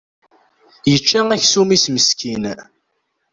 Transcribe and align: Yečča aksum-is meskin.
Yečča 0.91 1.19
aksum-is 1.35 1.85
meskin. 1.93 2.43